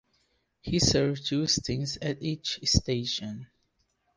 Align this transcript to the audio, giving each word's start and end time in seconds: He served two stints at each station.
He 0.61 0.79
served 0.79 1.27
two 1.27 1.45
stints 1.45 1.99
at 2.01 2.23
each 2.23 2.59
station. 2.63 3.51